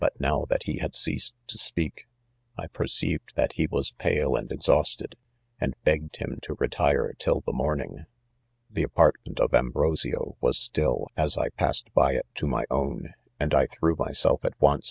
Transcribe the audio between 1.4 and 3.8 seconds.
to speak,! ^perceiv^i^tbat he